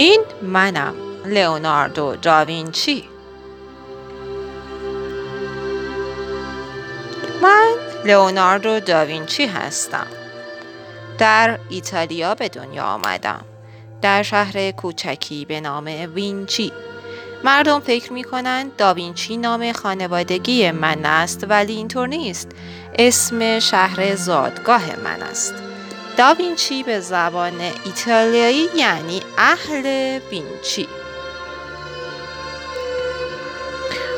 این 0.00 0.24
منم 0.42 0.94
لئوناردو 1.26 2.16
داوینچی. 2.16 3.04
من 7.42 7.74
لئوناردو 8.04 8.80
داوینچی 8.80 9.46
هستم. 9.46 10.06
در 11.18 11.58
ایتالیا 11.70 12.34
به 12.34 12.48
دنیا 12.48 12.84
آمدم. 12.84 13.44
در 14.02 14.22
شهر 14.22 14.70
کوچکی 14.70 15.44
به 15.44 15.60
نام 15.60 15.84
وینچی. 16.14 16.72
مردم 17.44 17.80
فکر 17.80 18.12
می 18.12 18.24
کنند 18.24 18.76
داوینچی 18.76 19.36
نام 19.36 19.72
خانوادگی 19.72 20.70
من 20.70 21.06
است 21.06 21.46
ولی 21.48 21.72
اینطور 21.72 22.08
نیست. 22.08 22.48
اسم 22.98 23.58
شهر 23.58 24.14
زادگاه 24.14 24.96
من 25.04 25.22
است. 25.22 25.67
داوینچی 26.18 26.82
به 26.82 27.00
زبان 27.00 27.60
ایتالیایی 27.84 28.68
یعنی 28.76 29.22
اهل 29.38 29.86
وینچی 30.30 30.88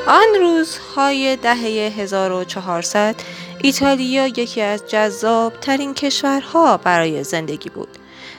آن 0.06 0.26
روزهای 0.40 1.36
دهه 1.36 1.92
1400 1.96 3.14
ایتالیا 3.62 4.26
یکی 4.26 4.60
از 4.60 4.86
جذاب 4.86 5.60
ترین 5.60 5.94
کشورها 5.94 6.76
برای 6.76 7.24
زندگی 7.24 7.68
بود. 7.68 7.88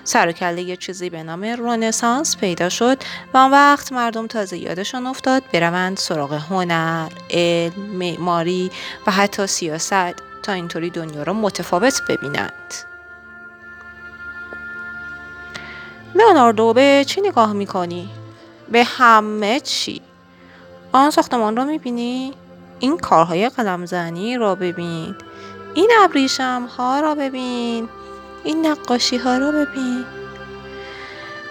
سر 0.04 0.28
و 0.28 0.60
یه 0.60 0.78
چیزی 0.78 1.10
به 1.10 1.24
نام 1.24 1.44
رونسانس 1.44 2.38
پیدا 2.38 2.70
شد 2.70 2.98
و 3.34 3.38
آن 3.38 3.52
وقت 3.52 3.92
مردم 3.92 4.28
تازه 4.28 4.58
یادشان 4.58 5.08
افتاد 5.08 5.44
بروند 5.54 5.98
سراغ 5.98 6.34
هنر، 6.34 7.10
علم، 7.30 7.74
معماری 7.78 8.72
و 9.08 9.12
حتی 9.12 9.48
سیاست 9.48 10.16
تا 10.44 10.54
اینطوری 10.54 10.90
دنیا 10.90 11.24
را 11.24 11.34
متفاوت 11.34 12.02
ببینند. 12.10 12.91
لئوناردو 16.16 16.74
به 16.74 17.04
چی 17.08 17.22
نگاه 17.22 17.54
می‌کنی؟ 17.54 18.10
به 18.70 18.84
همه 18.84 19.60
چی. 19.60 20.02
آن 20.92 21.10
ساختمان 21.10 21.58
رو 21.58 21.66
می‌بینی؟ 21.66 22.34
این 22.80 22.98
کارهای 22.98 23.50
قلمزنی 23.50 24.38
را 24.38 24.56
ببین. 24.56 25.16
این 25.74 25.92
ابریشم 26.00 26.68
ها 26.78 27.00
را 27.00 27.16
ببین. 27.16 27.90
این 28.44 28.66
نقاشی 28.66 29.18
ها 29.18 29.38
را 29.38 29.52
ببین. 29.52 30.06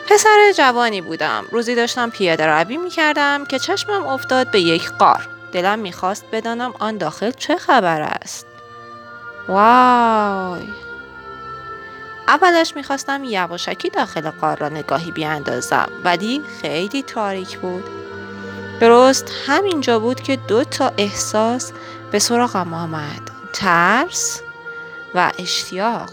پسر 0.08 0.52
جوانی 0.56 1.00
بودم. 1.00 1.44
روزی 1.52 1.74
داشتم 1.74 2.10
پیاده 2.10 2.46
روی 2.46 2.76
می 2.76 2.90
کردم 2.90 3.44
که 3.44 3.58
چشمم 3.58 4.06
افتاد 4.06 4.50
به 4.50 4.60
یک 4.60 4.90
قار. 4.90 5.28
دلم 5.52 5.78
می‌خواست 5.78 6.24
بدانم 6.32 6.74
آن 6.78 6.98
داخل 6.98 7.30
چه 7.30 7.56
خبر 7.56 8.00
است. 8.00 8.46
وای! 9.48 10.89
اولش 12.30 12.76
می‌خواستم 12.76 13.24
یواشکی 13.24 13.88
داخل 13.90 14.30
قار 14.30 14.56
را 14.56 14.68
نگاهی 14.68 15.10
بیاندازم 15.10 15.88
ولی 16.04 16.42
خیلی 16.62 17.02
تاریک 17.02 17.58
بود. 17.58 17.84
درست 18.80 19.32
همینجا 19.46 19.98
بود 19.98 20.20
که 20.20 20.36
دو 20.36 20.64
تا 20.64 20.92
احساس 20.98 21.72
به 22.10 22.18
سراغم 22.18 22.74
آمد. 22.74 23.30
ترس 23.52 24.40
و 25.14 25.32
اشتیاق. 25.38 26.10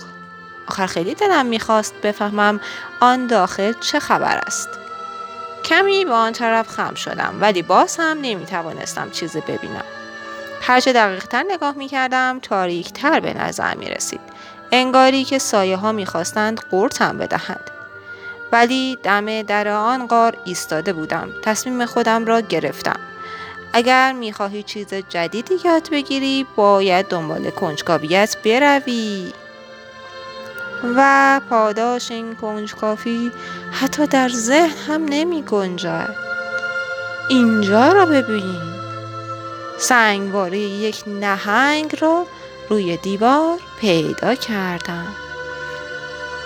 آخر 0.68 0.86
خیلی 0.88 1.16
دلم 1.16 1.46
می‌خواست 1.46 1.94
بفهمم 2.04 2.60
آن 3.00 3.28
داخل 3.28 3.74
چه 3.82 4.00
خبر 4.00 4.38
است. 4.38 4.70
کمی 5.66 6.06
به 6.06 6.14
آن 6.14 6.34
طرف 6.34 6.70
خم 6.70 6.96
شدم 6.96 7.38
ولی 7.42 7.62
باز 7.62 7.98
هم 8.00 8.18
نمی‌توانستم 8.22 9.10
چیزی 9.10 9.42
ببینم. 9.42 9.86
هرچه 10.62 10.94
دقیق 10.94 11.28
تر 11.28 11.46
نگاه 11.50 11.76
می‌کردم 11.76 12.40
تاریک 12.42 12.94
تر 12.94 13.20
به 13.20 13.34
نظر 13.34 13.76
می 13.76 13.86
رسید. 13.86 14.27
انگاری 14.72 15.24
که 15.24 15.40
سایه 15.40 15.78
ها 15.78 15.92
می‌خواستند 15.92 16.62
قورتم 16.72 17.18
بدهند. 17.18 17.72
ولی 18.52 18.98
دم 19.04 19.42
در 19.42 19.68
آن 19.68 20.08
غار 20.08 20.38
ایستاده 20.44 20.94
بودم. 20.94 21.30
تصمیم 21.44 21.86
خودم 21.86 22.26
را 22.26 22.40
گرفتم. 22.40 23.00
اگر 23.74 24.14
می‌خواهی 24.14 24.64
چیز 24.64 24.94
جدیدی 24.94 25.56
یاد 25.66 25.90
بگیری 25.92 26.46
باید 26.56 27.08
دنبال 27.08 27.50
کنجکاویت 27.50 28.38
بروی. 28.46 29.34
و 30.96 31.42
پاداش 31.50 32.12
این 32.12 32.36
کنجکاوی 32.36 33.32
حتی 33.72 34.08
در 34.08 34.30
ذهن 34.30 34.78
هم 34.88 35.06
نمی 35.06 35.42
گنجد 35.42 36.16
اینجا 37.30 37.92
را 37.92 38.06
ببین. 38.06 38.62
سنگواره 39.78 40.58
یک 40.60 41.04
نهنگ 41.08 41.96
را 42.02 42.26
روی 42.70 42.98
دیوار 42.98 43.60
پیدا 43.80 44.36
کردم 44.36 45.08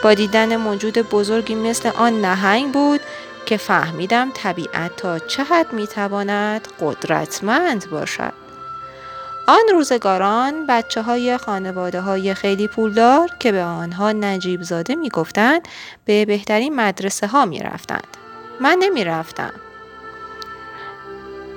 با 0.03 0.13
دیدن 0.13 0.55
موجود 0.55 0.97
بزرگی 0.97 1.55
مثل 1.55 1.89
آن 1.95 2.21
نهنگ 2.21 2.73
بود 2.73 3.01
که 3.45 3.57
فهمیدم 3.57 4.31
طبیعت 4.33 4.95
تا 4.95 5.19
چه 5.19 5.43
حد 5.43 5.73
می‌تواند 5.73 6.67
قدرتمند 6.79 7.89
باشد 7.89 8.33
آن 9.47 9.61
روزگاران 9.71 10.65
بچه 10.67 11.01
های 11.01 11.37
خانواده 11.37 12.01
های 12.01 12.33
خیلی 12.33 12.67
پولدار 12.67 13.29
که 13.39 13.51
به 13.51 13.63
آنها 13.63 14.11
نجیب 14.11 14.61
زاده 14.61 14.95
می 14.95 15.09
گفتند 15.09 15.67
به 16.05 16.25
بهترین 16.25 16.75
مدرسه 16.75 17.27
ها 17.27 17.45
می 17.45 17.59
رفتند. 17.59 18.07
من 18.59 18.77
نمی 18.81 19.03
رفتم. 19.03 19.53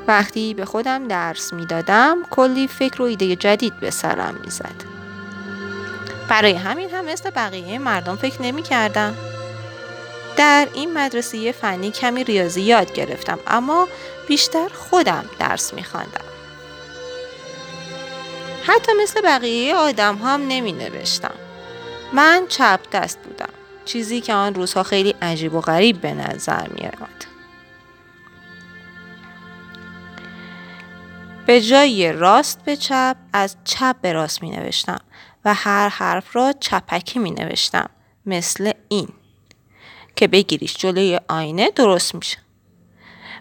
وقتی 0.08 0.54
به 0.54 0.64
خودم 0.64 1.08
درس 1.08 1.52
می 1.52 1.66
دادم 1.66 2.18
کلی 2.30 2.68
فکر 2.68 3.02
و 3.02 3.04
ایده 3.04 3.36
جدید 3.36 3.80
به 3.80 3.90
سرم 3.90 4.40
می 4.44 4.50
زد. 4.50 4.84
برای 6.28 6.52
همین 6.52 6.90
هم 6.90 7.04
مثل 7.04 7.30
بقیه 7.30 7.78
مردم 7.78 8.16
فکر 8.16 8.42
نمی 8.42 8.62
کردم. 8.62 9.14
در 10.36 10.68
این 10.74 10.92
مدرسه 10.92 11.52
فنی 11.52 11.90
کمی 11.90 12.24
ریاضی 12.24 12.60
یاد 12.60 12.92
گرفتم 12.92 13.38
اما 13.46 13.88
بیشتر 14.28 14.68
خودم 14.68 15.24
درس 15.38 15.74
می 15.74 15.84
خواندم. 15.84 16.24
حتی 18.66 18.92
مثل 19.02 19.20
بقیه 19.20 19.74
آدم 19.74 20.16
هم 20.16 20.48
نمی 20.48 20.72
نوشتم. 20.72 21.34
من 22.12 22.44
چپ 22.48 22.80
دست 22.92 23.18
بودم. 23.18 23.48
چیزی 23.84 24.20
که 24.20 24.34
آن 24.34 24.54
روزها 24.54 24.82
خیلی 24.82 25.14
عجیب 25.22 25.54
و 25.54 25.60
غریب 25.60 26.00
به 26.00 26.14
نظر 26.14 26.68
می 26.68 26.80
آمد. 26.80 27.33
به 31.46 31.60
جای 31.60 32.12
راست 32.12 32.64
به 32.64 32.76
چپ 32.76 33.16
از 33.32 33.56
چپ 33.64 33.96
به 34.00 34.12
راست 34.12 34.42
می 34.42 34.50
نوشتم 34.50 35.00
و 35.44 35.54
هر 35.54 35.88
حرف 35.88 36.36
را 36.36 36.52
چپکی 36.60 37.18
می 37.18 37.30
نوشتم 37.30 37.90
مثل 38.26 38.72
این 38.88 39.08
که 40.16 40.28
بگیریش 40.28 40.76
جلوی 40.76 41.20
آینه 41.28 41.70
درست 41.70 42.14
میشه. 42.14 42.38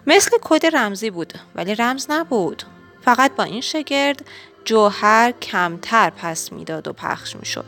مثل 0.08 0.32
کد 0.42 0.76
رمزی 0.76 1.10
بود 1.10 1.34
ولی 1.56 1.76
رمز 1.76 2.06
نبود. 2.10 2.64
فقط 3.02 3.36
با 3.36 3.44
این 3.44 3.62
شگرد 3.62 4.26
جوهر 4.66 5.32
کمتر 5.32 6.10
پس 6.10 6.52
می‌داد 6.52 6.88
و 6.88 6.94
پخش 6.94 7.36
می‌شد. 7.36 7.66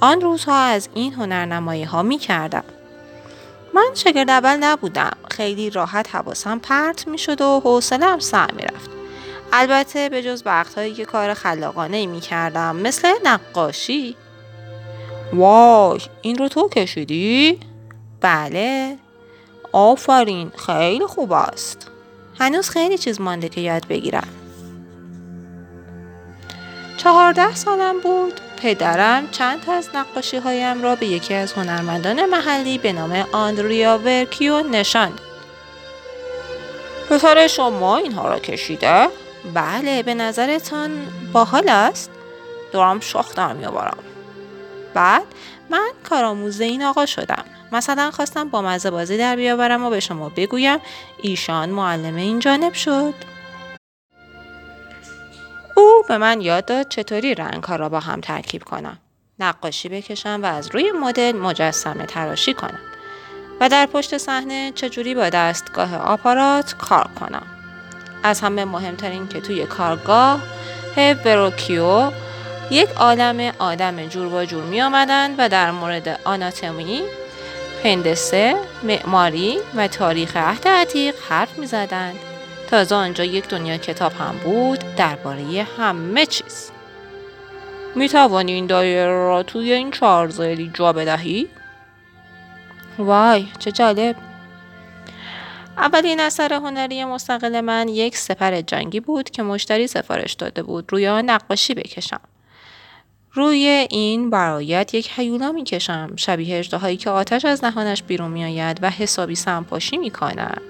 آن 0.00 0.20
روزها 0.20 0.56
از 0.56 0.88
این 0.94 1.14
هنرنمایی 1.14 1.84
ها 1.84 2.02
می 2.02 2.18
کردم. 2.18 2.64
من 3.74 3.90
شگرد 3.94 4.30
اول 4.30 4.56
نبودم. 4.56 5.16
خیلی 5.30 5.70
راحت 5.70 6.14
حواسم 6.14 6.58
پرت 6.58 7.08
می 7.08 7.18
و 7.40 7.60
حوصلم 7.60 8.18
سر 8.18 8.50
می 8.52 8.62
رفت 8.62 8.97
البته 9.52 10.08
به 10.08 10.22
جز 10.22 10.42
وقتهایی 10.46 10.94
که 10.94 11.04
کار 11.04 11.34
خلاقانه 11.34 12.06
می 12.06 12.20
کردم 12.20 12.76
مثل 12.76 13.08
نقاشی. 13.24 14.16
وای 15.32 16.00
این 16.22 16.38
رو 16.38 16.48
تو 16.48 16.68
کشیدی؟ 16.68 17.60
بله. 18.20 18.96
آفرین 19.72 20.50
خیلی 20.66 21.06
خوب 21.06 21.32
است. 21.32 21.90
هنوز 22.38 22.70
خیلی 22.70 22.98
چیز 22.98 23.20
مانده 23.20 23.48
که 23.48 23.60
یاد 23.60 23.86
بگیرم. 23.86 24.28
چهارده 26.96 27.54
سالم 27.54 28.00
بود. 28.00 28.40
پدرم 28.62 29.28
چند 29.30 29.60
تا 29.60 29.72
از 29.72 29.88
نقاشی 29.94 30.36
هایم 30.36 30.82
را 30.82 30.94
به 30.94 31.06
یکی 31.06 31.34
از 31.34 31.52
هنرمندان 31.52 32.24
محلی 32.26 32.78
به 32.78 32.92
نام 32.92 33.24
آندریا 33.32 33.98
ورکیو 33.98 34.60
نشان 34.60 35.12
پسر 37.10 37.46
شما 37.46 37.96
اینها 37.96 38.28
را 38.28 38.38
کشیده؟ 38.38 39.08
بله 39.54 40.02
به 40.02 40.14
نظرتان 40.14 40.90
باحال 41.32 41.68
است؟ 41.68 42.10
دارم 42.72 43.00
شاخ 43.00 43.34
در 43.34 43.52
میآورم. 43.52 43.98
بعد 44.94 45.26
من 45.70 45.90
کارآموز 46.08 46.60
این 46.60 46.82
آقا 46.82 47.06
شدم. 47.06 47.44
مثلا 47.72 48.10
خواستم 48.10 48.48
با 48.48 48.62
مزه 48.62 48.90
بازی 48.90 49.16
در 49.16 49.36
بیاورم 49.36 49.84
و 49.84 49.90
به 49.90 50.00
شما 50.00 50.28
بگویم 50.28 50.78
ایشان 51.22 51.70
معلم 51.70 52.16
این 52.16 52.38
جانب 52.38 52.72
شد. 52.72 53.14
او 55.76 56.02
به 56.08 56.18
من 56.18 56.40
یاد 56.40 56.64
داد 56.64 56.88
چطوری 56.88 57.34
رنگ 57.34 57.64
ها 57.64 57.76
را 57.76 57.88
با 57.88 58.00
هم 58.00 58.20
ترکیب 58.20 58.64
کنم. 58.64 58.98
نقاشی 59.38 59.88
بکشم 59.88 60.40
و 60.42 60.46
از 60.46 60.74
روی 60.74 60.92
مدل 60.92 61.32
مجسمه 61.32 62.06
تراشی 62.06 62.54
کنم. 62.54 62.80
و 63.60 63.68
در 63.68 63.86
پشت 63.86 64.18
صحنه 64.18 64.72
چجوری 64.74 65.14
با 65.14 65.28
دستگاه 65.28 65.96
آپارات 65.96 66.74
کار 66.74 67.10
کنم. 67.20 67.57
از 68.22 68.40
همه 68.40 68.64
مهمترین 68.64 69.28
که 69.28 69.40
توی 69.40 69.66
کارگاه 69.66 70.40
وروکیو 71.24 72.12
یک 72.70 72.88
عالم 72.88 73.52
آدم 73.58 74.06
جور 74.06 74.28
با 74.28 74.44
جور 74.44 74.64
می 74.64 74.82
آمدن 74.82 75.34
و 75.38 75.48
در 75.48 75.70
مورد 75.70 76.20
آناتومی 76.24 77.02
هندسه، 77.84 78.56
معماری 78.82 79.58
و 79.76 79.88
تاریخ 79.88 80.36
عهد 80.36 80.68
عتیق 80.68 81.14
حرف 81.28 81.58
می 81.58 81.66
زدند. 81.66 82.16
تازه 82.70 82.94
آنجا 82.94 83.24
یک 83.24 83.48
دنیا 83.48 83.76
کتاب 83.76 84.12
هم 84.12 84.36
بود 84.44 84.78
درباره 84.96 85.66
همه 85.78 86.26
چیز. 86.26 86.70
می 87.94 88.08
توانی 88.08 88.52
این 88.52 88.66
دایره 88.66 89.12
را 89.12 89.42
توی 89.42 89.72
این 89.72 89.90
چهار 89.90 90.28
جا 90.74 90.92
بدهی؟ 90.92 91.48
وای 92.98 93.46
چه 93.58 93.72
جالب 93.72 94.16
اولین 95.78 96.20
اثر 96.20 96.52
هنری 96.52 97.04
مستقل 97.04 97.60
من 97.60 97.88
یک 97.88 98.16
سپر 98.16 98.60
جنگی 98.60 99.00
بود 99.00 99.30
که 99.30 99.42
مشتری 99.42 99.86
سفارش 99.86 100.32
داده 100.32 100.62
بود 100.62 100.92
روی 100.92 101.08
آن 101.08 101.30
نقاشی 101.30 101.74
بکشم. 101.74 102.20
روی 103.32 103.86
این 103.90 104.30
برایت 104.30 104.94
یک 104.94 105.10
حیولا 105.10 105.52
می 105.52 105.64
کشم 105.64 106.16
شبیه 106.16 106.62
هایی 106.80 106.96
که 106.96 107.10
آتش 107.10 107.44
از 107.44 107.64
نهانش 107.64 108.02
بیرون 108.02 108.30
می 108.30 108.44
آید 108.44 108.78
و 108.82 108.90
حسابی 108.90 109.34
سمپاشی 109.34 109.96
می 109.96 110.10
کند. 110.10 110.62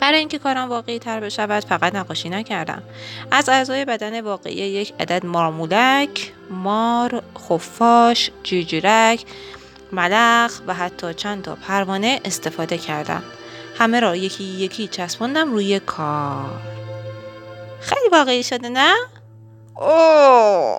برای 0.00 0.18
اینکه 0.18 0.38
کارم 0.38 0.68
واقعی 0.68 0.98
تر 0.98 1.20
بشود 1.20 1.64
فقط 1.64 1.94
نقاشی 1.94 2.28
نکردم. 2.28 2.82
از 3.30 3.48
اعضای 3.48 3.84
بدن 3.84 4.20
واقعی 4.20 4.54
یک 4.54 4.94
عدد 5.00 5.26
مارمولک 5.26 6.32
مار 6.50 7.22
خفاش 7.38 8.30
جیجیرک 8.42 9.24
ملخ 9.94 10.60
و 10.66 10.74
حتی 10.74 11.14
چند 11.14 11.44
تا 11.44 11.54
پروانه 11.54 12.20
استفاده 12.24 12.78
کردم. 12.78 13.22
همه 13.78 14.00
را 14.00 14.16
یکی 14.16 14.44
یکی 14.44 14.88
چسباندم 14.88 15.52
روی 15.52 15.80
کار. 15.80 16.60
خیلی 17.80 18.08
واقعی 18.12 18.42
شده 18.42 18.68
نه؟ 18.68 18.94
اوه. 19.76 20.78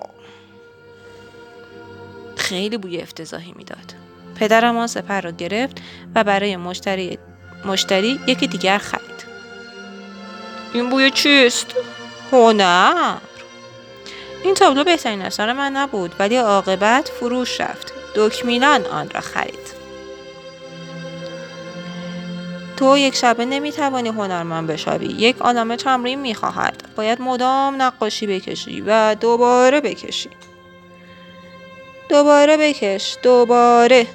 خیلی 2.36 2.78
بوی 2.78 3.02
افتضاحی 3.02 3.52
می‌داد. 3.56 3.94
پدرم 4.40 4.76
آن 4.76 4.86
سپر 4.86 5.20
را 5.20 5.30
گرفت 5.30 5.76
و 6.14 6.24
برای 6.24 6.56
مشتری 6.56 7.18
مشتری 7.64 8.20
یکی 8.26 8.46
دیگر 8.46 8.78
خرید. 8.78 9.26
این 10.72 10.90
بوی 10.90 11.10
چیست؟ 11.10 11.74
هنر. 12.32 13.16
این 14.44 14.54
تابلو 14.54 14.84
بهترین 14.84 15.22
اثر 15.22 15.52
من 15.52 15.72
نبود 15.72 16.14
ولی 16.18 16.36
عاقبت 16.36 17.08
فروش 17.08 17.60
رفت. 17.60 17.95
دکمیلان 18.16 18.86
آن 18.86 19.10
را 19.10 19.20
خرید. 19.20 19.76
تو 22.76 22.98
یک 22.98 23.14
شبه 23.14 23.44
نمی‌توانی 23.44 24.08
هنرمند 24.08 24.66
بشوی. 24.66 25.06
یک 25.06 25.36
عالمه 25.38 25.76
تمرین 25.76 26.20
می‌خواهد. 26.20 26.82
باید 26.96 27.20
مدام 27.22 27.82
نقاشی 27.82 28.26
بکشی 28.26 28.84
و 28.86 29.14
دوباره 29.14 29.80
بکشی. 29.80 30.30
دوباره 32.08 32.56
بکش. 32.56 33.16
دوباره. 33.22 34.06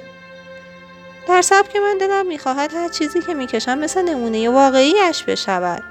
در 1.28 1.42
سبک 1.42 1.76
من 1.76 1.98
دلم 1.98 2.28
می‌خواهد 2.28 2.74
هر 2.74 2.90
چیزی 2.90 3.22
که 3.22 3.34
می‌کشم 3.34 3.78
مثل 3.78 4.02
نمونه 4.02 4.50
واقعیش 4.50 5.24
بشود. 5.24 5.84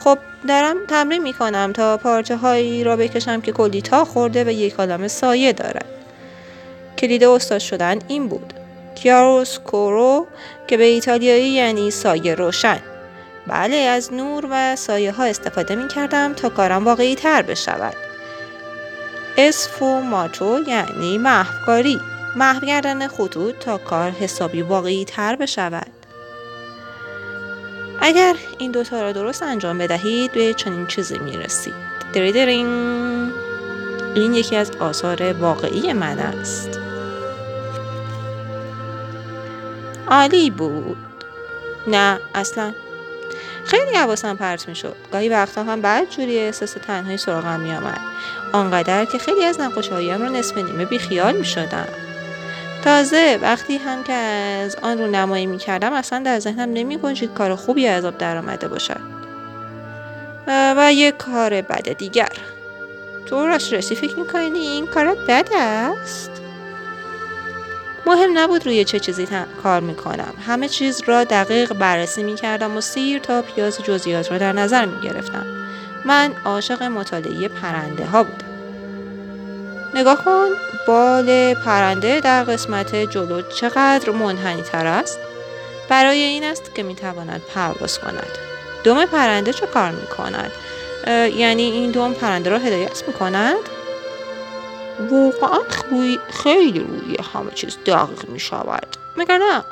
خب 0.00 0.18
دارم 0.48 0.86
تمرین 0.86 1.22
می‌کنم 1.22 1.72
تا 1.72 1.96
پارچه 1.96 2.36
هایی 2.36 2.84
را 2.84 2.96
بکشم 2.96 3.40
که 3.40 3.52
کلی 3.52 3.82
تا 3.82 4.04
خورده 4.04 4.44
و 4.44 4.50
یک 4.50 4.74
عالم 4.74 5.08
سایه 5.08 5.52
دارد. 5.52 6.03
کلید 6.98 7.24
استاد 7.24 7.58
شدن 7.58 7.98
این 8.08 8.28
بود. 8.28 8.52
کیاروس 8.94 9.58
کورو 9.58 10.26
که 10.66 10.76
به 10.76 10.84
ایتالیایی 10.84 11.48
یعنی 11.48 11.90
سایه 11.90 12.34
روشن. 12.34 12.80
بله 13.46 13.76
از 13.76 14.12
نور 14.12 14.46
و 14.50 14.76
سایه 14.76 15.12
ها 15.12 15.24
استفاده 15.24 15.74
می 15.74 15.88
کردم 15.88 16.32
تا 16.32 16.48
کارم 16.48 16.84
واقعی 16.84 17.14
تر 17.14 17.42
بشود. 17.42 17.96
ماتو 20.10 20.60
یعنی 20.66 21.18
محوکاری 21.18 22.00
محو 22.36 22.66
کردن 22.66 23.08
خطوط 23.08 23.58
تا 23.58 23.78
کار 23.78 24.10
حسابی 24.10 24.62
واقعی 24.62 25.04
تر 25.04 25.36
بشود. 25.36 25.90
اگر 28.00 28.34
این 28.58 28.70
دوتا 28.70 29.02
را 29.02 29.12
درست 29.12 29.42
انجام 29.42 29.78
بدهید 29.78 30.32
به 30.32 30.54
چنین 30.54 30.86
چیزی 30.86 31.18
می‌رسید. 31.18 31.74
دریدرین 32.12 32.66
این 34.14 34.34
یکی 34.34 34.56
از 34.56 34.70
آثار 34.70 35.32
واقعی 35.32 35.92
من 35.92 36.18
است. 36.18 36.83
عالی 40.08 40.50
بود. 40.50 40.96
نه 41.86 42.20
اصلا. 42.34 42.72
خیلی 43.64 43.96
حواسم 43.96 44.36
پرت 44.36 44.68
می 44.68 44.74
شد 44.74 44.96
گاهی 45.12 45.28
وقتا 45.28 45.62
هم 45.62 45.80
بعد 45.80 46.10
جوری 46.10 46.38
احساس 46.38 46.72
تنهایی 46.72 47.16
سراغم 47.16 47.60
می 47.60 47.72
آمد 47.72 48.00
آنقدر 48.52 49.04
که 49.04 49.18
خیلی 49.18 49.44
از 49.44 49.60
نقاشهایم 49.60 50.22
رو 50.22 50.28
نصف 50.28 50.58
نیمه 50.58 50.84
بیخیال 50.84 51.36
می 51.36 51.44
شدم 51.44 51.88
تازه 52.84 53.38
وقتی 53.42 53.76
هم 53.76 54.04
که 54.04 54.12
از 54.12 54.76
آن 54.82 54.98
رو 54.98 55.06
نمایی 55.06 55.46
می 55.46 55.58
کردم 55.58 55.92
اصلا 55.92 56.18
در 56.18 56.38
ذهنم 56.38 56.72
نمی 56.72 56.96
گنجید 56.96 57.34
کار 57.34 57.54
خوبی 57.54 57.86
از 57.86 58.04
آب 58.04 58.18
در 58.18 58.36
آمده 58.36 58.68
باشد. 58.68 59.00
و 60.46 60.92
یک 60.92 61.16
کار 61.16 61.60
بد 61.60 61.92
دیگر. 61.92 62.32
تو 63.26 63.46
راست 63.46 63.72
رسی 63.72 63.94
فکر 63.94 64.18
می‌کنی 64.18 64.58
این 64.58 64.86
کارت 64.86 65.16
بد 65.28 65.48
است؟ 65.52 66.43
مهم 68.06 68.38
نبود 68.38 68.66
روی 68.66 68.84
چه 68.84 69.00
چیزی 69.00 69.28
کار 69.62 69.80
می‌کنم. 69.80 70.34
همه 70.46 70.68
چیز 70.68 71.02
را 71.06 71.24
دقیق 71.24 71.72
بررسی 71.72 72.22
می‌کردم 72.22 72.76
و 72.76 72.80
سیر 72.80 73.18
تا 73.18 73.42
پیاز 73.42 73.78
جزئیات 73.82 74.32
را 74.32 74.38
در 74.38 74.52
نظر 74.52 74.84
می‌گرفتم. 74.84 75.46
من 76.04 76.32
عاشق 76.44 76.82
مطالعه 76.82 77.48
پرنده 77.48 78.06
ها 78.06 78.22
بودم. 78.22 78.44
نگاه 79.94 80.24
کن 80.24 80.48
بال 80.86 81.54
پرنده 81.54 82.20
در 82.20 82.44
قسمت 82.44 82.96
جلو 82.96 83.42
چقدر 83.42 84.10
منحنی 84.10 84.62
تر 84.62 84.86
است؟ 84.86 85.18
برای 85.88 86.18
این 86.18 86.44
است 86.44 86.74
که 86.74 86.82
می‌تواند 86.82 87.42
پرواز 87.54 87.98
کند. 87.98 88.38
دم 88.84 89.06
پرنده 89.06 89.52
چه 89.52 89.66
کار 89.66 89.90
می‌کند؟ 89.90 90.50
یعنی 91.36 91.62
این 91.62 91.90
دم 91.90 92.12
پرنده 92.12 92.50
را 92.50 92.58
هدایت 92.58 93.04
می‌کند؟ 93.06 93.56
واقعا 95.00 95.58
خیلی 96.30 96.78
روی 96.78 97.16
همه 97.34 97.50
چیز 97.50 97.78
دقیق 97.86 98.28
می 98.28 98.40
شود 98.40 98.86
مگر 99.16 99.38
نه 99.38 99.64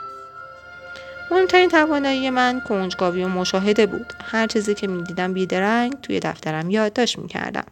مهمترین 1.30 1.68
توانایی 1.68 2.30
من 2.30 2.60
کنجکاوی 2.68 3.24
و 3.24 3.28
مشاهده 3.28 3.86
بود 3.86 4.06
هر 4.32 4.46
چیزی 4.46 4.74
که 4.74 4.86
می‌دیدم 4.86 5.32
بیدرنگ 5.32 6.00
توی 6.00 6.20
دفترم 6.20 6.70
یادداشت 6.70 7.18
می‌کردم 7.18 7.64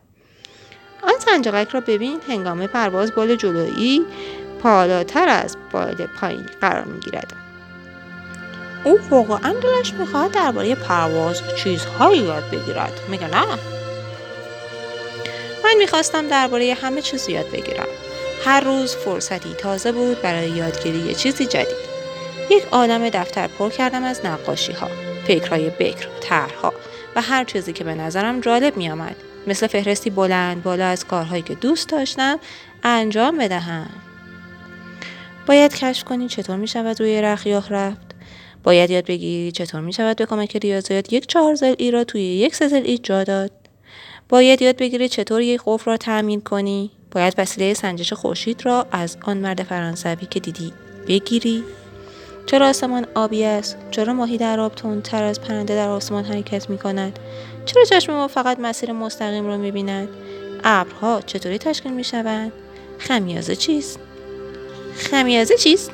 آن 1.02 1.14
سنجاقک 1.18 1.68
را 1.68 1.80
ببین 1.80 2.20
هنگام 2.28 2.66
پرواز 2.66 3.14
بال 3.14 3.36
جلویی 3.36 4.06
پالاتر 4.62 5.28
از 5.28 5.56
بال 5.72 6.06
پایین 6.20 6.46
قرار 6.60 6.84
می‌گیرد 6.84 7.32
او 8.84 9.00
واقعا 9.10 9.52
دلش 9.52 9.94
می‌خواهد 9.94 10.32
درباره 10.32 10.74
پرواز 10.74 11.42
چیزهایی 11.56 12.20
یاد 12.20 12.50
بگیرد 12.50 13.00
میگه 13.08 13.26
نه 13.26 13.79
من 15.70 15.76
می‌خواستم 15.76 16.28
درباره 16.28 16.76
همه 16.82 17.02
چیز 17.02 17.28
یاد 17.28 17.50
بگیرم. 17.50 17.86
هر 18.44 18.60
روز 18.60 18.96
فرصتی 18.96 19.54
تازه 19.54 19.92
بود 19.92 20.22
برای 20.22 20.50
یادگیری 20.50 21.14
چیزی 21.14 21.46
جدید. 21.46 21.90
یک 22.50 22.64
عالم 22.72 23.08
دفتر 23.08 23.46
پر 23.46 23.70
کردم 23.70 24.04
از 24.04 24.20
نقاشی 24.24 24.72
ها 24.72 24.88
فکرهای 25.26 25.70
بکر 25.70 26.08
طرحها 26.20 26.74
و 27.16 27.22
هر 27.22 27.44
چیزی 27.44 27.72
که 27.72 27.84
به 27.84 27.94
نظرم 27.94 28.40
جالب 28.40 28.76
می 28.76 28.90
آمد. 28.90 29.16
مثل 29.46 29.66
فهرستی 29.66 30.10
بلند 30.10 30.62
بالا 30.62 30.86
از 30.86 31.06
کارهایی 31.06 31.42
که 31.42 31.54
دوست 31.54 31.88
داشتم 31.88 32.38
انجام 32.82 33.38
بدهم. 33.38 33.90
باید 35.46 35.76
کشف 35.76 36.04
کنی 36.04 36.28
چطور 36.28 36.56
می 36.56 36.68
شود 36.68 37.00
روی 37.00 37.22
رخیاه 37.22 37.68
رفت. 37.68 38.14
باید 38.64 38.90
یاد 38.90 39.06
بگیری 39.06 39.52
چطور 39.52 39.80
می 39.80 39.92
شود 39.92 40.16
به 40.16 40.26
کمک 40.26 40.56
ریاضیات 40.56 41.12
یک 41.12 41.26
چهار 41.26 41.56
ای 41.78 41.90
را 41.90 42.04
توی 42.04 42.22
یک 42.22 42.54
سه 42.54 42.82
ای 42.84 42.98
جا 42.98 43.24
داد. 43.24 43.59
باید 44.30 44.62
یاد 44.62 44.76
بگیری 44.76 45.08
چطور 45.08 45.40
یک 45.40 45.60
قفل 45.66 45.90
را 45.90 45.96
تعمین 45.96 46.40
کنی. 46.40 46.90
باید 47.10 47.34
وسیله 47.38 47.74
سنجش 47.74 48.12
خورشید 48.12 48.66
را 48.66 48.86
از 48.92 49.16
آن 49.22 49.36
مرد 49.36 49.62
فرانسوی 49.62 50.26
که 50.30 50.40
دیدی 50.40 50.72
بگیری. 51.08 51.64
چرا 52.46 52.68
آسمان 52.68 53.06
آبی 53.14 53.44
است؟ 53.44 53.76
چرا 53.90 54.12
ماهی 54.12 54.38
در 54.38 54.60
آب 54.60 54.74
تر 55.02 55.24
از 55.24 55.40
پرنده 55.40 55.74
در 55.74 55.88
آسمان 55.88 56.24
حرکت 56.24 56.70
می 56.70 56.78
کند؟ 56.78 57.18
چرا 57.66 57.84
چشم 57.84 58.12
ما 58.12 58.28
فقط 58.28 58.60
مسیر 58.60 58.92
مستقیم 58.92 59.46
را 59.46 59.56
می 59.56 59.70
بیند؟ 59.70 60.08
ابرها 60.64 61.20
چطوری 61.26 61.58
تشکیل 61.58 61.92
می 61.92 62.04
شوند؟ 62.04 62.52
خمیازه 62.98 63.56
چیست؟ 63.56 63.98
خمیازه 64.96 65.56
چیست؟ 65.56 65.90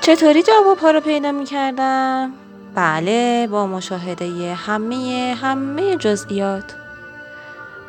چطوری 0.00 0.42
جواب 0.42 0.78
ها 0.78 0.90
رو 0.90 1.00
پیدا 1.00 1.32
می 1.32 1.44
کردم؟ 1.44 2.43
بله 2.74 3.46
با 3.46 3.66
مشاهده 3.66 4.54
همه 4.54 5.36
همه 5.42 5.96
جزئیات. 5.96 6.74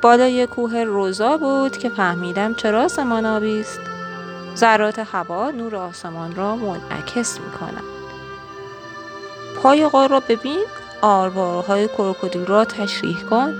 بالای 0.01 0.47
کوه 0.47 0.83
روزا 0.83 1.37
بود 1.37 1.77
که 1.77 1.89
فهمیدم 1.89 2.53
چرا 2.53 2.83
آسمان 2.83 3.25
آبی 3.25 3.59
است. 3.59 3.79
ذرات 4.55 4.99
هوا 4.99 5.51
نور 5.51 5.75
آسمان 5.75 6.35
را 6.35 6.55
منعکس 6.55 7.39
می 7.39 7.51
کنند 7.51 7.95
پای 9.63 9.87
غار 9.87 10.09
را 10.09 10.19
ببین 10.19 10.65
آروارهای 11.01 11.87
کروکودیل 11.87 12.45
را 12.45 12.65
تشریح 12.65 13.23
کن 13.29 13.53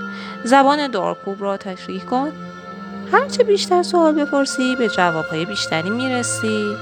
زبان 0.44 0.88
دارکوب 0.88 1.42
را 1.42 1.56
تشریح 1.56 2.04
کن. 2.04 2.32
هرچه 3.12 3.44
بیشتر 3.44 3.82
سوال 3.82 4.14
بپرسی 4.14 4.76
به 4.76 4.88
جوابهای 4.88 5.44
بیشتری 5.44 5.90
می‌رسی. 5.90 6.76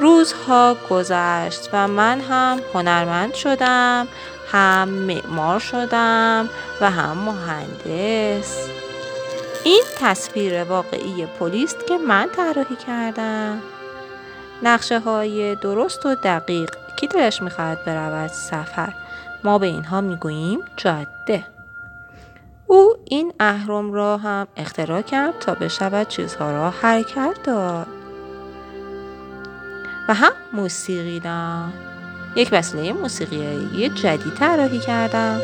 روزها 0.00 0.76
گذشت 0.90 1.68
و 1.72 1.88
من 1.88 2.20
هم 2.20 2.60
هنرمند 2.74 3.34
شدم 3.34 4.08
هم 4.52 4.88
معمار 4.88 5.58
شدم 5.58 6.48
و 6.80 6.90
هم 6.90 7.18
مهندس. 7.18 8.68
این 9.64 9.82
تصویر 10.00 10.64
واقعی 10.64 11.26
پلیس 11.26 11.74
که 11.88 11.98
من 11.98 12.28
طراحی 12.36 12.76
کردم. 12.86 13.60
نقشه 14.62 15.00
های 15.00 15.54
درست 15.54 16.06
و 16.06 16.14
دقیق 16.14 16.70
کی 16.96 17.06
دلش 17.06 17.42
می‌خواهد 17.42 17.84
برود 17.84 18.30
سفر؟ 18.30 18.92
ما 19.44 19.58
به 19.58 19.66
اینها 19.66 20.00
می‌گوییم 20.00 20.60
جاده. 20.76 21.44
او 22.66 22.96
این 23.04 23.32
اهرم 23.40 23.92
را 23.92 24.16
هم 24.16 24.46
اختراع 24.56 25.02
کرد 25.02 25.38
تا 25.38 25.54
بشود 25.54 26.08
چیزها 26.08 26.50
را 26.50 26.70
حرکت 26.70 27.42
داد. 27.44 27.97
و 30.08 30.14
هم 30.14 30.32
موسیقی 30.52 31.20
دان 31.20 31.72
یک 32.36 32.48
وسیله 32.52 32.92
موسیقیایی 32.92 33.88
جدید 33.88 34.34
طراحی 34.34 34.78
کردم. 34.78 35.40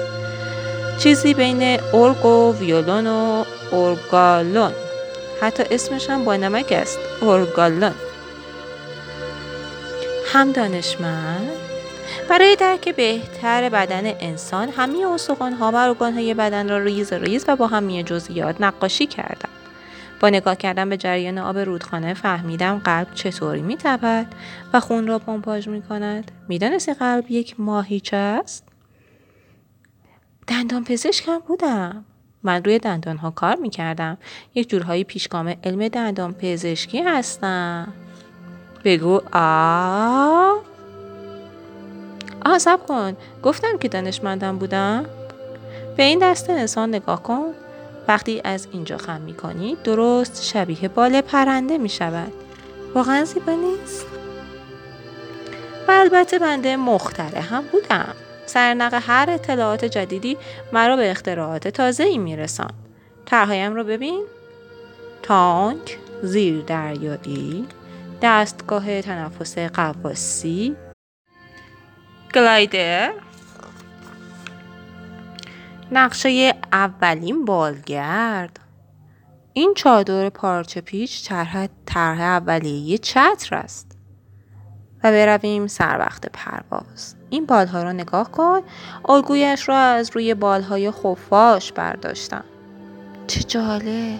چیزی 0.99 1.35
بین 1.35 1.81
ارگ 1.95 2.25
و 2.25 2.53
ویولون 2.53 3.07
و 3.07 3.45
ارگالون. 3.73 4.73
حتی 5.41 5.63
اسمش 5.71 6.11
هم 6.11 6.25
با 6.25 6.37
نمک 6.37 6.73
است 6.73 6.99
ارگالون. 7.23 7.95
هم 10.33 10.53
دانشمند. 10.53 11.49
برای 12.29 12.57
درک 12.57 12.97
بهتر 12.97 13.69
بدن 13.69 14.07
انسان 14.21 14.69
همه 14.69 15.19
ها 15.61 15.95
و 15.99 16.05
های 16.13 16.35
بدن 16.35 16.69
را 16.69 16.79
ریز 16.79 17.13
ریز 17.13 17.45
و 17.49 17.57
با 17.57 17.67
همه 17.67 18.03
جزئیات 18.03 18.57
نقاشی 18.61 19.07
کردم. 19.07 19.54
نگاه 20.31 20.57
کردن 20.57 20.89
به 20.89 20.97
جریان 20.97 21.39
آب 21.39 21.59
رودخانه 21.59 22.15
فهمیدم 22.15 22.79
قلب 22.79 23.15
چطوری 23.15 23.63
میتپد 23.63 24.27
و 24.73 24.81
خون 24.81 25.07
را 25.07 25.19
پمپاژ 25.19 25.69
می 25.69 25.83
کند. 25.83 26.31
می‌دانستی 26.49 26.95
قلب 26.95 27.25
یک 27.31 27.61
ماهیچه 27.61 28.17
است؟ 28.17 28.65
دندان 30.47 30.85
پزشکم 30.85 31.39
بودم. 31.39 32.05
من 32.43 32.65
روی 32.65 32.79
دندان 32.79 33.17
ها 33.17 33.31
کار 33.31 33.57
می 33.57 33.71
کردم. 33.71 34.19
یک 34.55 34.69
جورهایی 34.69 35.05
پیشگام 35.05 35.55
علم 35.65 35.89
دندان 35.89 36.33
پزشکی 36.33 37.03
هستم. 37.03 37.93
بگو 38.85 39.21
آ 39.33 40.55
آه 42.45 42.59
سب 42.59 42.87
کن 42.87 43.17
گفتم 43.43 43.79
که 43.79 43.89
دانشمندم 43.89 44.59
بودم 44.59 45.07
به 45.97 46.03
این 46.03 46.19
دست 46.19 46.51
انسان 46.51 46.89
نگاه 46.89 47.23
کن 47.23 47.55
وقتی 48.09 48.41
از 48.45 48.69
اینجا 48.73 48.99
خم 48.99 49.21
می 49.21 49.35
کنی 49.35 49.77
درست 49.85 50.45
شبیه 50.45 50.89
بال 50.89 51.21
پرنده 51.21 51.79
می 51.79 51.89
شود 51.89 52.33
واقعا 52.95 53.25
زیبا 53.25 53.53
نیست؟ 53.53 54.07
و 55.89 55.91
البته 55.91 56.39
بنده 56.39 56.77
مختره 56.77 57.41
هم 57.41 57.65
بودم. 57.73 58.15
سرنق 58.47 59.03
هر 59.07 59.31
اطلاعات 59.31 59.85
جدیدی 59.85 60.37
مرا 60.73 60.97
به 60.97 61.11
اختراعات 61.11 61.69
تازه 61.69 62.05
ای 62.05 62.19
می 62.19 62.37
رسان 62.37 62.71
طرحهایم 63.27 63.75
رو 63.75 63.85
ببین. 63.85 64.25
تانک 65.23 65.99
زیر 66.23 66.63
دریایی 66.63 67.67
دستگاه 68.23 69.03
تنفس 69.03 69.59
قواسی 69.59 70.77
گلایدر. 72.35 73.13
نقشه 75.93 76.55
اولین 76.73 77.45
بالگرد. 77.45 78.61
این 79.53 79.75
چادر 79.77 80.29
پارچه 80.29 80.81
پیچ 80.81 81.31
طرح 81.87 82.21
اولیه 82.21 82.99
چتر 82.99 83.57
است. 83.57 83.99
و 85.05 85.11
برویم 85.11 85.67
سر 85.67 85.99
وقت 85.99 86.27
پرواز. 86.33 87.15
این 87.31 87.47
بالها 87.47 87.83
را 87.83 87.93
نگاه 87.93 88.31
کن. 88.31 88.61
الگویش 89.09 89.69
را 89.69 89.79
از 89.79 90.11
روی 90.15 90.35
بالهای 90.35 90.91
خفاش 90.91 91.73
برداشتم. 91.73 92.45
چه 93.27 93.43
جالب. 93.43 94.19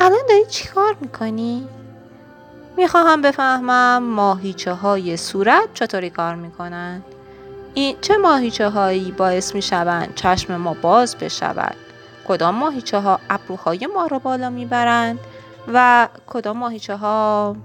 الان 0.00 0.20
داری 0.28 0.44
چیکار 0.50 0.96
می‌کنی؟ 1.00 1.68
می‌خواهم 2.76 3.22
بفهمم 3.22 4.02
ماهیچه 4.02 4.72
های 4.72 5.16
صورت 5.16 5.68
چطوری 5.74 6.10
کار 6.10 6.34
می‌کنند 6.34 7.04
این 7.74 7.96
چه 8.00 8.16
ماهیچه 8.16 8.68
هایی 8.68 9.12
باعث 9.12 9.54
می 9.54 9.62
شوند 9.62 10.14
چشم 10.14 10.56
ما 10.56 10.74
باز 10.74 11.16
بشود؟ 11.16 11.76
کدام 12.28 12.54
ماهیچه 12.54 13.00
ها 13.00 13.20
ابروهای 13.30 13.86
ما 13.86 14.06
را 14.06 14.18
بالا 14.18 14.50
می 14.50 14.64
برند 14.64 15.18
و 15.72 16.08
کدام 16.26 16.58
ماهیچه 16.58 16.96
ها 16.96 17.56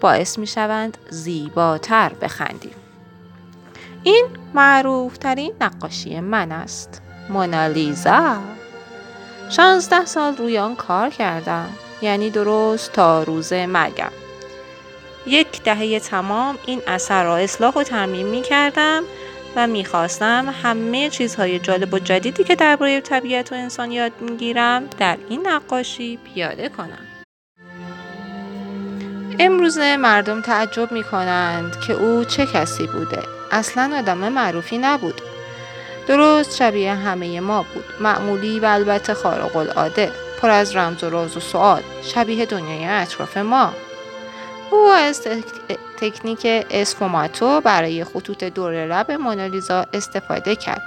باعث 0.00 0.38
می 0.38 0.46
شوند 0.46 0.98
زیباتر 1.10 2.12
بخندیم؟ 2.20 2.74
این 4.02 4.26
معروف 4.54 5.18
ترین 5.18 5.52
نقاشی 5.60 6.20
من 6.20 6.52
است 6.52 7.02
مونالیزا 7.28 8.36
شانزده 9.50 10.04
سال 10.04 10.36
روی 10.36 10.58
آن 10.58 10.76
کار 10.76 11.10
کردم 11.10 11.68
یعنی 12.02 12.30
درست 12.30 12.92
تا 12.92 13.22
روز 13.22 13.52
مرگم. 13.52 14.12
یک 15.28 15.62
دهه 15.62 16.00
تمام 16.00 16.58
این 16.66 16.82
اثر 16.86 17.24
را 17.24 17.36
اصلاح 17.36 17.74
و 17.74 17.82
ترمیم 17.82 18.26
می 18.26 18.42
کردم 18.42 19.02
و 19.56 19.66
می‌خواستم 19.66 20.54
همه 20.62 21.10
چیزهای 21.10 21.58
جالب 21.58 21.94
و 21.94 21.98
جدیدی 21.98 22.44
که 22.44 22.54
درباره 22.54 23.00
طبیعت 23.00 23.52
و 23.52 23.54
انسان 23.54 23.92
یاد 23.92 24.12
می‌گیرم 24.20 24.84
در 24.98 25.18
این 25.28 25.48
نقاشی 25.48 26.16
پیاده 26.16 26.68
کنم. 26.68 27.04
امروزه 29.38 29.96
مردم 29.96 30.42
تعجب 30.42 30.92
می 30.92 31.04
کنند 31.04 31.80
که 31.86 31.92
او 31.92 32.24
چه 32.24 32.46
کسی 32.46 32.86
بوده. 32.86 33.22
اصلا 33.52 33.98
آدم 33.98 34.18
معروفی 34.18 34.78
نبود. 34.78 35.20
درست 36.06 36.56
شبیه 36.56 36.94
همه 36.94 37.40
ما 37.40 37.66
بود. 37.74 37.84
معمولی 38.00 38.60
و 38.60 38.64
البته 38.64 39.14
خارق 39.14 39.56
العاده. 39.56 40.12
پر 40.42 40.50
از 40.50 40.76
رمز 40.76 41.04
و 41.04 41.10
راز 41.10 41.36
و 41.36 41.40
سوال. 41.40 41.82
شبیه 42.02 42.46
دنیای 42.46 42.84
اطراف 42.84 43.36
ما. 43.36 43.72
او 44.70 44.78
از 44.88 45.20
تکنیک 46.00 46.46
اسفوماتو 46.70 47.60
برای 47.60 48.04
خطوط 48.04 48.44
دور 48.44 48.86
لب 48.86 49.12
مونالیزا 49.12 49.86
استفاده 49.92 50.56
کرد. 50.56 50.82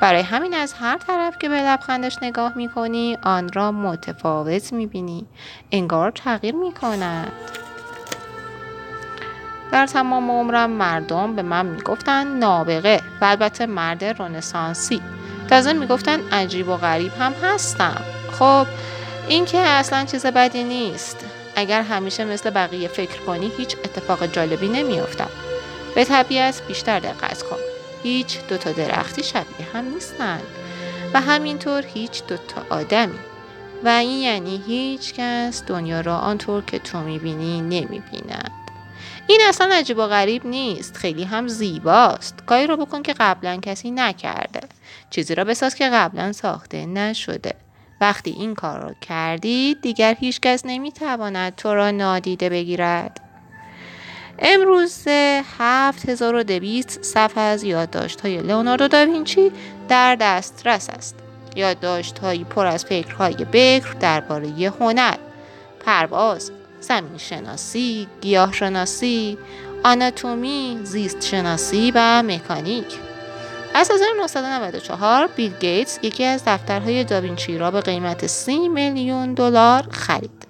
برای 0.00 0.22
همین 0.22 0.54
از 0.54 0.72
هر 0.72 0.98
طرف 0.98 1.38
که 1.38 1.48
به 1.48 1.60
لبخندش 1.60 2.18
نگاه 2.22 2.56
می 2.56 2.68
کنی 2.68 3.18
آن 3.22 3.52
را 3.52 3.72
متفاوت 3.72 4.72
می 4.72 4.86
بینی. 4.86 5.26
انگار 5.72 6.10
تغییر 6.10 6.54
می 6.54 6.72
کند. 6.72 7.32
در 9.72 9.86
تمام 9.86 10.30
عمرم 10.30 10.70
مردم 10.70 11.36
به 11.36 11.42
من 11.42 11.66
می‌گفتن 11.66 12.26
نابغه 12.26 13.00
و 13.20 13.24
البته 13.24 13.66
مرد 13.66 14.04
رنسانسی 14.04 15.00
تازه 15.50 15.72
می‌گفتن 15.72 16.20
عجیب 16.32 16.68
و 16.68 16.76
غریب 16.76 17.12
هم 17.20 17.32
هستم 17.32 18.02
خب 18.32 18.66
این 19.28 19.44
که 19.44 19.58
اصلا 19.58 20.04
چیز 20.04 20.26
بدی 20.26 20.64
نیست 20.64 21.24
اگر 21.56 21.82
همیشه 21.82 22.24
مثل 22.24 22.50
بقیه 22.50 22.88
فکر 22.88 23.20
کنی 23.20 23.52
هیچ 23.56 23.76
اتفاق 23.76 24.26
جالبی 24.26 24.68
نمیافتد 24.68 25.30
به 25.94 26.04
طبیعت 26.04 26.62
بیشتر 26.68 27.00
دقت 27.00 27.42
کن. 27.42 27.56
هیچ 28.02 28.38
دوتا 28.48 28.72
درختی 28.72 29.22
شبیه 29.22 29.66
هم 29.72 29.94
نیستند 29.94 30.42
و 31.14 31.20
همینطور 31.20 31.84
هیچ 31.94 32.26
دوتا 32.26 32.62
آدمی. 32.70 33.18
و 33.84 33.88
این 33.88 34.18
یعنی 34.18 34.62
هیچ 34.66 35.14
کس 35.14 35.62
دنیا 35.66 36.00
را 36.00 36.18
آنطور 36.18 36.64
که 36.64 36.78
تو 36.78 36.98
می‌بینی 36.98 37.60
نمی‌بیند. 37.60 38.50
این 39.26 39.40
اصلا 39.48 39.74
عجیب 39.74 39.98
و 39.98 40.06
غریب 40.06 40.46
نیست. 40.46 40.96
خیلی 40.96 41.24
هم 41.24 41.48
زیباست. 41.48 42.34
کاری 42.46 42.66
را 42.66 42.76
بکن 42.76 43.02
که 43.02 43.12
قبلا 43.12 43.56
کسی 43.56 43.90
نکرده. 43.90 44.60
چیزی 45.10 45.34
را 45.34 45.44
بساز 45.44 45.74
که 45.74 45.88
قبلا 45.88 46.32
ساخته 46.32 46.86
نشده. 46.86 47.54
وقتی 48.04 48.30
این 48.30 48.54
کار 48.54 48.80
را 48.80 48.94
کردی 49.00 49.76
دیگر 49.82 50.16
هیچکس 50.20 50.62
نمی‌تواند 50.64 51.54
تو 51.54 51.74
را 51.74 51.90
نادیده 51.90 52.48
بگیرد. 52.48 53.20
امروز 54.38 55.08
7200 55.58 57.02
صفحه 57.02 57.40
از 57.40 57.64
یادداشت 57.64 58.20
های 58.20 58.42
لئوناردو 58.42 58.88
داوینچی 58.88 59.52
در 59.88 60.16
دسترس 60.20 60.90
است. 60.90 61.14
یادداشت 61.56 62.18
هایی 62.18 62.44
پر 62.44 62.66
از 62.66 62.84
فکرهای 62.84 63.46
بکر 63.52 63.92
درباره 64.00 64.48
هنر 64.80 65.16
پرواز 65.86 66.50
زمین 66.80 67.18
شناسی 67.18 68.08
گیاه 68.20 68.52
شناسی 68.52 69.38
آناتومی 69.84 70.80
زیست 70.82 71.24
شناسی 71.24 71.92
و 71.94 72.22
مکانیک. 72.22 73.13
از 73.76 73.90
1994 73.90 75.26
بیل 75.26 75.52
گیتس 75.60 75.98
یکی 76.02 76.24
از 76.24 76.42
دفترهای 76.46 77.04
داوینچی 77.04 77.58
را 77.58 77.70
به 77.70 77.80
قیمت 77.80 78.26
30 78.26 78.68
میلیون 78.68 79.34
دلار 79.34 79.86
خرید. 79.90 80.46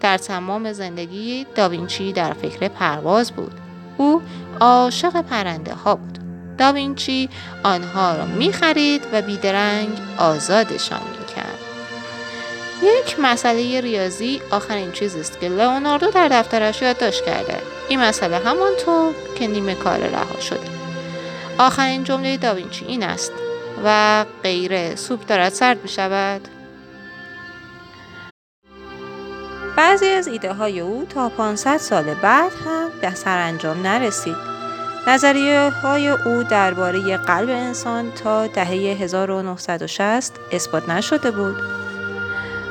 در 0.00 0.18
تمام 0.18 0.72
زندگی 0.72 1.46
داوینچی 1.54 2.12
در 2.12 2.32
فکر 2.32 2.68
پرواز 2.68 3.32
بود. 3.32 3.52
او 3.96 4.22
عاشق 4.60 5.20
پرنده 5.20 5.74
ها 5.74 5.94
بود. 5.94 6.18
داوینچی 6.58 7.28
آنها 7.62 8.16
را 8.16 8.24
می 8.24 8.52
خرید 8.52 9.02
و 9.12 9.22
بیدرنگ 9.22 9.98
آزادشان 10.18 11.00
می 11.20 11.34
کرد. 11.34 11.58
یک 12.82 13.16
مسئله 13.20 13.80
ریاضی 13.80 14.42
آخرین 14.50 14.92
چیزی 14.92 15.20
است 15.20 15.40
که 15.40 15.48
لئوناردو 15.48 16.10
در 16.10 16.28
دفترش 16.28 16.82
یادداشت 16.82 17.24
کرده 17.24 17.58
این 17.88 18.00
مسئله 18.00 18.36
همانطور 18.36 19.14
که 19.38 19.46
نیمه 19.46 19.74
کار 19.74 19.98
رها 19.98 20.40
شده 20.40 20.85
آخرین 21.58 22.04
جمله 22.04 22.36
داوینچی 22.36 22.84
این 22.84 23.02
است 23.02 23.32
و 23.84 24.24
غیره 24.42 24.96
سوپ 24.96 25.26
دارد 25.26 25.52
سرد 25.52 25.82
می 25.82 25.88
شود 25.88 26.48
بعضی 29.76 30.06
از 30.06 30.26
ایده 30.26 30.52
های 30.52 30.80
او 30.80 31.04
تا 31.04 31.28
500 31.28 31.76
سال 31.76 32.14
بعد 32.14 32.52
هم 32.64 32.88
به 33.00 33.14
سرانجام 33.14 33.86
نرسید. 33.86 34.36
نظریه 35.06 35.70
های 35.70 36.08
او 36.08 36.42
درباره 36.42 37.16
قلب 37.16 37.48
انسان 37.48 38.12
تا 38.12 38.46
دهه 38.46 38.68
1960 38.68 40.32
اثبات 40.52 40.88
نشده 40.88 41.30
بود 41.30 41.56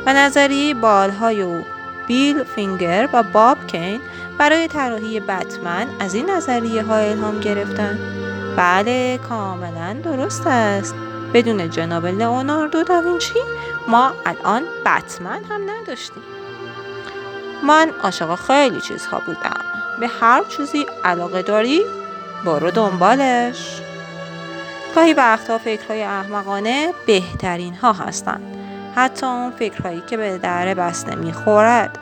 و 0.05 0.13
نظریه 0.13 0.73
بالهای 0.73 1.41
او 1.41 1.61
بیل 2.07 2.43
فینگر 2.43 3.09
و 3.13 3.23
باب 3.23 3.67
کین 3.67 4.01
برای 4.37 4.67
طراحی 4.67 5.19
بتمن 5.19 5.87
از 5.99 6.13
این 6.13 6.29
نظریه 6.29 6.83
ها 6.83 6.95
الهام 6.95 7.39
گرفتند. 7.39 8.24
بله 8.57 9.17
کاملا 9.17 9.93
درست 10.03 10.47
است. 10.47 10.95
بدون 11.33 11.69
جناب 11.69 12.05
لئوناردو 12.05 12.83
داوینچی 12.83 13.39
ما 13.87 14.11
الان 14.25 14.63
بتمن 14.85 15.43
هم 15.49 15.61
نداشتیم. 15.69 16.23
من 17.63 17.91
عاشق 18.03 18.35
خیلی 18.35 18.81
چیزها 18.81 19.21
بودم. 19.25 19.61
به 19.99 20.07
هر 20.07 20.43
چیزی 20.43 20.85
علاقه 21.03 21.41
داری 21.41 21.81
برو 22.45 22.71
دنبالش. 22.71 23.81
گاهی 24.95 25.13
وقتها 25.13 25.57
فکرهای 25.57 26.03
احمقانه 26.03 26.93
بهترین 27.07 27.75
ها 27.75 27.93
هستند 27.93 28.57
حتی 28.95 29.25
اون 29.25 29.51
فکرهایی 29.51 30.03
که 30.07 30.17
به 30.17 30.37
در 30.37 30.73
بسته 30.73 31.15
می‌خورد. 31.15 31.97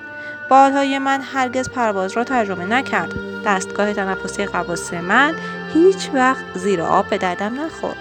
بالهای 0.50 1.00
من 1.00 1.22
هرگز 1.22 1.69
پرواز 1.69 2.12
را 2.12 2.24
ترجمه 2.24 2.65
نکرد. 2.65 3.13
دستگاه 3.45 3.93
تنفسی 3.93 4.45
قواس 4.45 4.93
من 4.93 5.36
هیچ 5.74 6.10
وقت 6.13 6.46
زیر 6.56 6.82
آب 6.82 7.10
به 7.10 7.18
دردم 7.18 7.62
نخورد. 7.62 7.98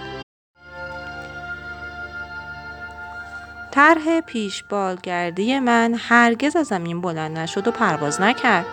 طرح 3.70 4.20
پیش 4.20 4.62
بالگردی 4.62 5.58
من 5.58 5.94
هرگز 5.98 6.56
از 6.56 6.66
زمین 6.66 7.00
بلند 7.00 7.38
نشد 7.38 7.68
و 7.68 7.70
پرواز 7.70 8.20
نکرد. 8.20 8.66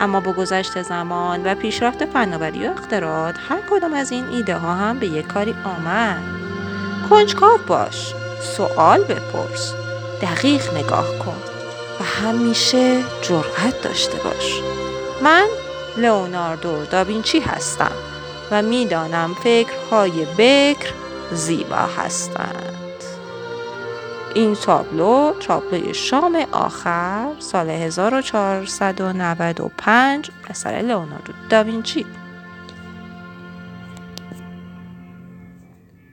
اما 0.00 0.20
با 0.20 0.32
گذشت 0.32 0.82
زمان 0.82 1.42
و 1.44 1.54
پیشرفت 1.54 2.04
فناوری 2.04 2.68
و 2.68 2.70
اختراعات 2.70 3.34
هر 3.48 3.58
کدام 3.70 3.94
از 3.94 4.12
این 4.12 4.24
ایده 4.24 4.56
ها 4.56 4.74
هم 4.74 4.98
به 4.98 5.06
یک 5.06 5.26
کاری 5.26 5.54
آمد. 5.64 6.22
کنجکاو 7.10 7.58
باش 7.66 8.14
سوال 8.56 9.04
بپرس 9.04 9.74
دقیق 10.22 10.74
نگاه 10.74 11.18
کن 11.18 11.42
و 12.00 12.04
همیشه 12.04 13.04
جرأت 13.22 13.82
داشته 13.82 14.18
باش. 14.18 14.60
من 15.22 15.46
لئوناردو 15.96 16.84
داوینچی 16.84 17.40
هستم. 17.40 18.07
و 18.50 18.62
می‌دانم 18.62 19.34
فکرهای 19.34 20.26
بکر 20.38 20.92
زیبا 21.32 21.76
هستند. 21.76 22.74
این 24.34 24.54
تابلو 24.54 25.32
تابلوی 25.40 25.94
شام 25.94 26.46
آخر 26.52 27.26
سال 27.38 27.70
1495 27.70 30.30
اثر 30.50 30.70
لئوناردو 30.70 31.32
داوینچی. 31.50 32.06